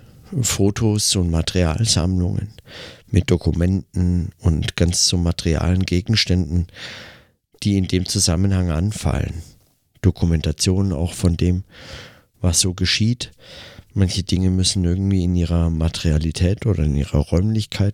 Fotos 0.41 1.15
und 1.15 1.29
Materialsammlungen, 1.29 2.53
mit 3.05 3.29
Dokumenten 3.29 4.31
und 4.39 4.75
ganz 4.75 5.07
so 5.07 5.15
materialen 5.15 5.83
Gegenständen, 5.83 6.65
die 7.61 7.77
in 7.77 7.87
dem 7.87 8.07
Zusammenhang 8.07 8.71
anfallen. 8.71 9.43
Dokumentationen 10.01 10.91
auch 10.91 11.13
von 11.13 11.37
dem, 11.37 11.65
was 12.41 12.61
so 12.61 12.73
geschieht. 12.73 13.31
Manche 13.93 14.23
Dinge 14.23 14.49
müssen 14.49 14.85
irgendwie 14.85 15.23
in 15.23 15.35
ihrer 15.35 15.69
Materialität 15.69 16.65
oder 16.65 16.83
in 16.83 16.95
ihrer 16.95 17.19
Räumlichkeit 17.19 17.93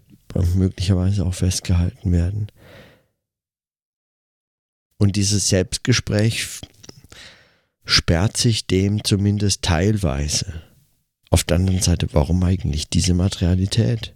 möglicherweise 0.55 1.25
auch 1.25 1.33
festgehalten 1.33 2.13
werden. 2.13 2.47
Und 4.97 5.17
dieses 5.17 5.49
Selbstgespräch 5.49 6.61
sperrt 7.91 8.37
sich 8.37 8.67
dem 8.67 9.03
zumindest 9.03 9.63
teilweise. 9.63 10.63
Auf 11.29 11.43
der 11.43 11.57
anderen 11.57 11.81
Seite, 11.81 12.07
warum 12.13 12.41
eigentlich 12.43 12.89
diese 12.89 13.13
Materialität? 13.13 14.15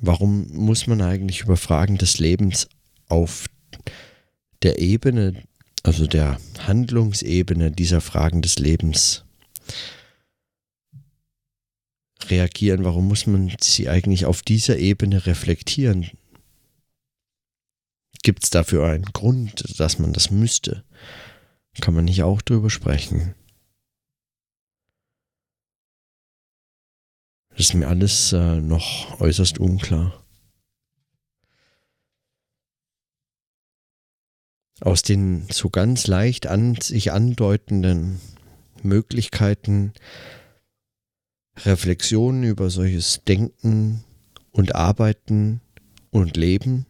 Warum 0.00 0.48
muss 0.52 0.86
man 0.86 1.02
eigentlich 1.02 1.42
über 1.42 1.58
Fragen 1.58 1.98
des 1.98 2.18
Lebens 2.18 2.68
auf 3.08 3.46
der 4.62 4.78
Ebene, 4.78 5.42
also 5.82 6.06
der 6.06 6.40
Handlungsebene 6.58 7.70
dieser 7.70 8.00
Fragen 8.00 8.40
des 8.40 8.58
Lebens 8.58 9.24
reagieren? 12.28 12.84
Warum 12.84 13.08
muss 13.08 13.26
man 13.26 13.52
sie 13.60 13.90
eigentlich 13.90 14.24
auf 14.24 14.40
dieser 14.40 14.78
Ebene 14.78 15.26
reflektieren? 15.26 16.10
Gibt 18.22 18.44
es 18.44 18.50
dafür 18.50 18.86
einen 18.86 19.04
Grund, 19.04 19.80
dass 19.80 19.98
man 19.98 20.12
das 20.12 20.30
müsste? 20.30 20.84
Kann 21.80 21.94
man 21.94 22.04
nicht 22.04 22.22
auch 22.22 22.42
drüber 22.42 22.68
sprechen? 22.68 23.34
Das 27.50 27.60
ist 27.60 27.74
mir 27.74 27.88
alles 27.88 28.32
äh, 28.32 28.60
noch 28.60 29.20
äußerst 29.20 29.58
unklar. 29.58 30.24
Aus 34.80 35.02
den 35.02 35.46
so 35.50 35.68
ganz 35.68 36.06
leicht 36.06 36.46
an 36.46 36.74
sich 36.76 37.12
andeutenden 37.12 38.20
Möglichkeiten 38.82 39.92
Reflexionen 41.58 42.44
über 42.44 42.70
solches 42.70 43.22
Denken 43.24 44.04
und 44.52 44.74
Arbeiten 44.74 45.60
und 46.10 46.36
Leben 46.36 46.86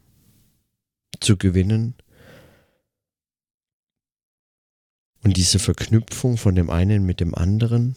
zu 1.21 1.37
gewinnen 1.37 1.95
und 5.23 5.37
diese 5.37 5.59
Verknüpfung 5.59 6.37
von 6.37 6.55
dem 6.55 6.71
einen 6.71 7.05
mit 7.05 7.21
dem 7.21 7.35
anderen, 7.35 7.95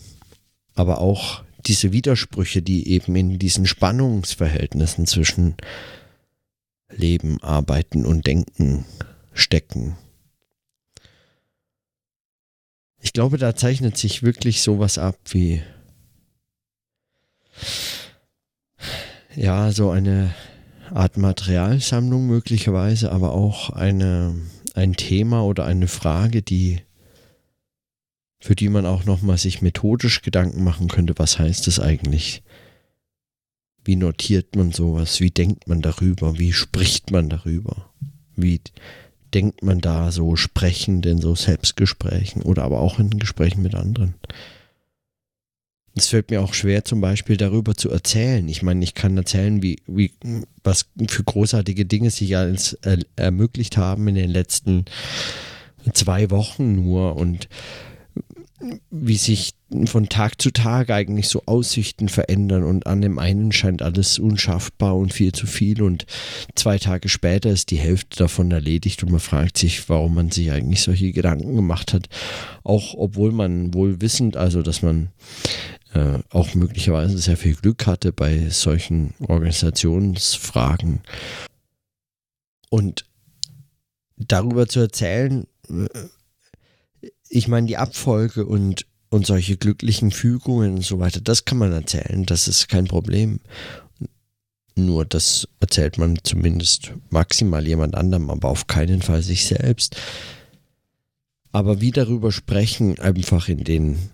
aber 0.75 0.99
auch 0.99 1.43
diese 1.65 1.93
Widersprüche, 1.93 2.61
die 2.61 2.89
eben 2.89 3.15
in 3.15 3.39
diesen 3.39 3.65
Spannungsverhältnissen 3.65 5.07
zwischen 5.07 5.55
Leben, 6.89 7.41
Arbeiten 7.41 8.05
und 8.05 8.27
Denken 8.27 8.85
stecken. 9.33 9.97
Ich 12.99 13.13
glaube, 13.13 13.37
da 13.37 13.55
zeichnet 13.55 13.97
sich 13.97 14.23
wirklich 14.23 14.61
sowas 14.61 14.97
ab 14.97 15.17
wie 15.29 15.61
ja, 19.35 19.71
so 19.71 19.89
eine 19.89 20.33
Art 20.93 21.17
Materialsammlung 21.17 22.27
möglicherweise, 22.27 23.11
aber 23.11 23.33
auch 23.33 23.71
eine, 23.71 24.35
ein 24.75 24.93
Thema 24.93 25.43
oder 25.43 25.65
eine 25.65 25.87
Frage, 25.87 26.41
die 26.41 26.81
für 28.39 28.55
die 28.55 28.67
man 28.67 28.85
auch 28.85 29.05
nochmal 29.05 29.37
sich 29.37 29.61
methodisch 29.61 30.21
Gedanken 30.21 30.65
machen 30.65 30.89
könnte, 30.89 31.13
was 31.15 31.39
heißt 31.39 31.65
das 31.65 31.79
eigentlich? 31.79 32.43
Wie 33.85 33.95
notiert 33.95 34.57
man 34.57 34.73
sowas? 34.73 35.21
Wie 35.21 35.31
denkt 35.31 35.69
man 35.69 35.81
darüber? 35.81 36.37
Wie 36.37 36.51
spricht 36.51 37.09
man 37.09 37.29
darüber? 37.29 37.89
Wie 38.35 38.59
denkt 39.33 39.63
man 39.63 39.79
da 39.79 40.11
so 40.11 40.35
sprechend 40.35 41.05
in 41.05 41.21
so 41.21 41.35
Selbstgesprächen 41.35 42.41
oder 42.41 42.63
aber 42.63 42.81
auch 42.81 42.99
in 42.99 43.17
Gesprächen 43.17 43.61
mit 43.61 43.75
anderen? 43.75 44.15
Es 45.95 46.07
fällt 46.07 46.31
mir 46.31 46.41
auch 46.41 46.53
schwer, 46.53 46.83
zum 46.83 47.01
Beispiel 47.01 47.37
darüber 47.37 47.75
zu 47.75 47.89
erzählen. 47.91 48.47
Ich 48.47 48.63
meine, 48.63 48.83
ich 48.83 48.95
kann 48.95 49.15
erzählen, 49.15 49.61
wie, 49.61 49.77
wie, 49.85 50.11
was 50.63 50.87
für 51.07 51.23
großartige 51.23 51.85
Dinge 51.85 52.09
sich 52.09 52.35
alles 52.35 52.77
ermöglicht 53.15 53.77
haben 53.77 54.07
in 54.07 54.15
den 54.15 54.29
letzten 54.29 54.85
zwei 55.93 56.31
Wochen 56.31 56.75
nur 56.75 57.15
und 57.15 57.47
wie 58.89 59.17
sich 59.17 59.53
von 59.85 60.07
Tag 60.07 60.41
zu 60.41 60.51
Tag 60.51 60.89
eigentlich 60.89 61.27
so 61.27 61.43
Aussichten 61.45 62.09
verändern 62.09 62.63
und 62.63 62.87
an 62.87 63.01
dem 63.01 63.19
einen 63.19 63.51
scheint 63.51 63.81
alles 63.81 64.19
unschaffbar 64.19 64.95
und 64.95 65.13
viel 65.13 65.31
zu 65.31 65.47
viel 65.47 65.81
und 65.81 66.05
zwei 66.55 66.77
Tage 66.77 67.09
später 67.09 67.49
ist 67.49 67.71
die 67.71 67.77
Hälfte 67.77 68.17
davon 68.17 68.51
erledigt 68.51 69.03
und 69.03 69.11
man 69.11 69.19
fragt 69.19 69.57
sich, 69.57 69.89
warum 69.89 70.15
man 70.15 70.31
sich 70.31 70.51
eigentlich 70.51 70.81
solche 70.81 71.11
Gedanken 71.11 71.55
gemacht 71.55 71.93
hat, 71.93 72.07
auch 72.63 72.93
obwohl 72.95 73.31
man 73.31 73.73
wohl 73.73 74.01
wissend, 74.01 74.37
also 74.37 74.61
dass 74.61 74.81
man 74.81 75.09
äh, 75.93 76.19
auch 76.29 76.55
möglicherweise 76.55 77.17
sehr 77.17 77.37
viel 77.37 77.55
Glück 77.55 77.85
hatte 77.87 78.11
bei 78.11 78.49
solchen 78.49 79.13
Organisationsfragen 79.19 81.01
und 82.69 83.05
darüber 84.17 84.67
zu 84.67 84.79
erzählen, 84.79 85.45
äh, 85.69 87.09
ich 87.29 87.47
meine, 87.47 87.67
die 87.67 87.77
Abfolge 87.77 88.45
und, 88.45 88.85
und 89.09 89.25
solche 89.25 89.57
glücklichen 89.57 90.11
Fügungen 90.11 90.75
und 90.75 90.83
so 90.83 90.99
weiter, 90.99 91.21
das 91.21 91.45
kann 91.45 91.57
man 91.57 91.71
erzählen, 91.71 92.25
das 92.25 92.47
ist 92.47 92.69
kein 92.69 92.85
Problem. 92.85 93.39
Nur 94.75 95.05
das 95.05 95.47
erzählt 95.59 95.99
man 95.99 96.17
zumindest 96.23 96.93
maximal 97.11 97.67
jemand 97.67 97.93
anderem, 97.93 98.31
aber 98.31 98.49
auf 98.49 98.65
keinen 98.65 99.03
Fall 99.03 99.21
sich 99.21 99.45
selbst. 99.45 99.95
Aber 101.51 101.79
wie 101.79 101.91
darüber 101.91 102.31
sprechen, 102.31 102.97
einfach 102.97 103.49
in 103.49 103.63
den, 103.63 104.09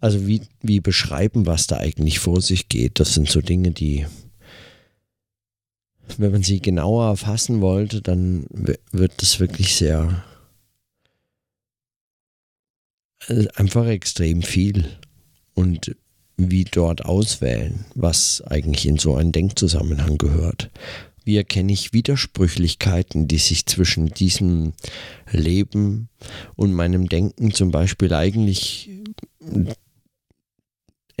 also 0.00 0.26
wie, 0.26 0.42
wie 0.62 0.80
beschreiben, 0.80 1.46
was 1.46 1.66
da 1.66 1.76
eigentlich 1.76 2.18
vor 2.18 2.40
sich 2.40 2.68
geht, 2.68 3.00
das 3.00 3.14
sind 3.14 3.28
so 3.28 3.40
Dinge, 3.40 3.70
die, 3.70 4.06
wenn 6.16 6.32
man 6.32 6.42
sie 6.42 6.60
genauer 6.60 7.06
erfassen 7.06 7.60
wollte, 7.60 8.02
dann 8.02 8.46
wird 8.92 9.12
das 9.22 9.40
wirklich 9.40 9.76
sehr 9.76 10.24
äh, 13.28 13.46
einfach 13.54 13.86
extrem 13.86 14.42
viel. 14.42 14.88
Und 15.54 15.94
wie 16.48 16.64
dort 16.64 17.04
auswählen, 17.04 17.84
was 17.94 18.42
eigentlich 18.46 18.86
in 18.86 18.98
so 18.98 19.14
einen 19.14 19.32
Denkzusammenhang 19.32 20.16
gehört. 20.16 20.70
Wie 21.24 21.36
erkenne 21.36 21.72
ich 21.72 21.92
Widersprüchlichkeiten, 21.92 23.28
die 23.28 23.38
sich 23.38 23.66
zwischen 23.66 24.06
diesem 24.06 24.72
Leben 25.30 26.08
und 26.56 26.72
meinem 26.72 27.08
Denken 27.08 27.52
zum 27.52 27.70
Beispiel 27.70 28.14
eigentlich 28.14 28.88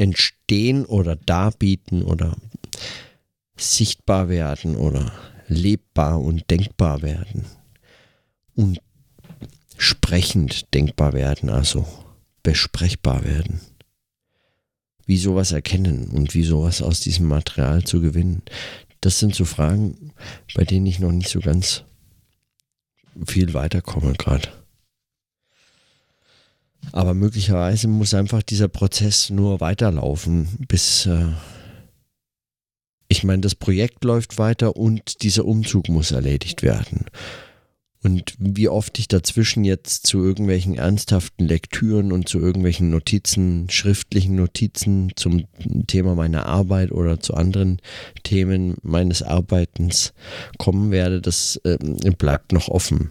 entstehen 0.00 0.86
oder 0.86 1.14
darbieten 1.14 2.02
oder 2.02 2.36
sichtbar 3.56 4.30
werden 4.30 4.76
oder 4.76 5.12
lebbar 5.46 6.20
und 6.20 6.50
denkbar 6.50 7.02
werden. 7.02 7.44
Und 8.54 8.80
sprechend 9.76 10.72
denkbar 10.74 11.12
werden, 11.12 11.50
also 11.50 11.86
besprechbar 12.42 13.24
werden. 13.24 13.60
Wie 15.04 15.18
sowas 15.18 15.52
erkennen 15.52 16.08
und 16.08 16.34
wie 16.34 16.44
sowas 16.44 16.80
aus 16.80 17.00
diesem 17.00 17.26
Material 17.26 17.84
zu 17.84 18.00
gewinnen. 18.00 18.42
Das 19.02 19.18
sind 19.18 19.34
so 19.34 19.44
Fragen, 19.44 20.12
bei 20.54 20.64
denen 20.64 20.86
ich 20.86 20.98
noch 20.98 21.12
nicht 21.12 21.28
so 21.28 21.40
ganz 21.40 21.84
viel 23.26 23.52
weiterkomme 23.52 24.14
gerade. 24.14 24.59
Aber 26.92 27.14
möglicherweise 27.14 27.88
muss 27.88 28.14
einfach 28.14 28.42
dieser 28.42 28.68
Prozess 28.68 29.30
nur 29.30 29.60
weiterlaufen, 29.60 30.48
bis 30.68 31.06
äh, 31.06 31.26
ich 33.08 33.24
meine, 33.24 33.40
das 33.40 33.54
Projekt 33.54 34.04
läuft 34.04 34.38
weiter 34.38 34.76
und 34.76 35.22
dieser 35.22 35.44
Umzug 35.44 35.88
muss 35.88 36.12
erledigt 36.12 36.62
werden. 36.62 37.06
Und 38.02 38.34
wie 38.38 38.68
oft 38.68 38.98
ich 38.98 39.08
dazwischen 39.08 39.64
jetzt 39.64 40.06
zu 40.06 40.22
irgendwelchen 40.24 40.76
ernsthaften 40.76 41.46
Lektüren 41.46 42.12
und 42.12 42.28
zu 42.28 42.38
irgendwelchen 42.38 42.88
Notizen, 42.88 43.68
schriftlichen 43.68 44.36
Notizen 44.36 45.12
zum 45.16 45.44
Thema 45.86 46.14
meiner 46.14 46.46
Arbeit 46.46 46.92
oder 46.92 47.20
zu 47.20 47.34
anderen 47.34 47.82
Themen 48.22 48.76
meines 48.82 49.22
Arbeitens 49.22 50.14
kommen 50.56 50.90
werde, 50.90 51.20
das 51.20 51.60
äh, 51.64 51.76
bleibt 52.16 52.52
noch 52.52 52.68
offen. 52.68 53.10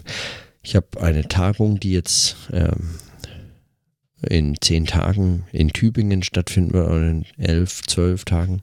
Ich 0.63 0.75
habe 0.75 0.87
eine 0.99 1.27
Tagung, 1.27 1.79
die 1.79 1.91
jetzt 1.91 2.37
äh, 2.51 2.71
in 4.27 4.55
zehn 4.59 4.85
Tagen 4.85 5.45
in 5.51 5.69
Tübingen 5.69 6.23
stattfinden 6.23 6.73
wird, 6.73 6.89
oder 6.89 7.09
in 7.09 7.25
elf, 7.37 7.83
zwölf 7.83 8.25
Tagen. 8.25 8.61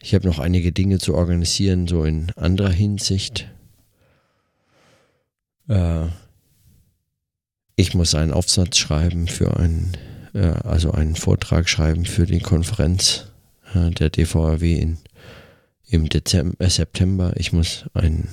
Ich 0.00 0.14
habe 0.14 0.26
noch 0.26 0.38
einige 0.38 0.72
Dinge 0.72 0.98
zu 0.98 1.14
organisieren, 1.14 1.86
so 1.86 2.04
in 2.04 2.30
anderer 2.36 2.72
Hinsicht 2.72 3.48
äh, 5.68 6.06
ich 7.76 7.94
muss 7.94 8.14
einen 8.14 8.32
Aufsatz 8.32 8.78
schreiben 8.78 9.26
für 9.26 9.56
einen, 9.56 9.92
äh, 10.34 10.52
also 10.64 10.92
einen 10.92 11.16
Vortrag 11.16 11.68
schreiben 11.68 12.04
für 12.04 12.26
die 12.26 12.40
Konferenz 12.40 13.26
äh, 13.74 13.90
der 13.90 14.10
DVRW 14.10 14.76
in, 14.76 14.98
im 15.88 16.08
Dezember, 16.08 16.64
äh, 16.64 16.70
September. 16.70 17.32
Ich 17.36 17.52
muss 17.52 17.86
ein, 17.94 18.28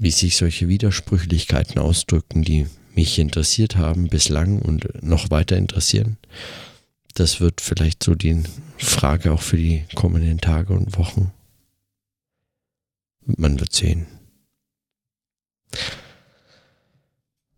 Wie 0.01 0.11
sich 0.11 0.37
solche 0.37 0.67
Widersprüchlichkeiten 0.67 1.79
ausdrücken, 1.79 2.43
die 2.43 2.67
mich 2.97 3.21
interessiert 3.21 3.77
haben 3.77 4.09
bislang 4.09 4.61
und 4.61 5.03
noch 5.05 5.31
weiter 5.31 5.57
interessieren 5.57 6.17
das 7.15 7.41
wird 7.41 7.61
vielleicht 7.61 8.03
so 8.03 8.15
die 8.15 8.43
Frage 8.79 9.33
auch 9.33 9.43
für 9.43 9.57
die 9.57 9.85
kommenden 9.95 10.41
Tage 10.41 10.73
und 10.73 10.97
Wochen. 10.97 11.33
Man 13.25 13.61
wird 13.61 13.73
sehen. 13.73 14.07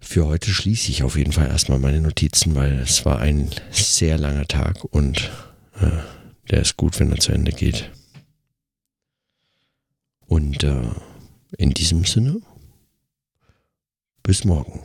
Für 0.01 0.27
heute 0.27 0.51
schließe 0.51 0.91
ich 0.91 1.03
auf 1.03 1.17
jeden 1.17 1.33
Fall 1.33 1.47
erstmal 1.47 1.79
meine 1.79 2.01
Notizen, 2.01 2.55
weil 2.55 2.73
es 2.81 3.05
war 3.07 3.21
ein 3.21 3.51
sehr 3.71 4.19
langer 4.19 4.47
Tag 4.47 4.85
und 4.85 5.31
äh, 5.81 6.03
der 6.51 6.61
ist 6.61 6.77
gut, 6.77 6.99
wenn 7.01 7.11
er 7.13 7.19
zu 7.19 7.33
Ende 7.33 7.53
geht. 7.53 7.91
Und 10.27 10.65
äh, 10.65 10.91
in 11.59 11.71
diesem 11.71 12.05
Sinne, 12.05 12.41
bis 14.23 14.45
morgen. 14.45 14.81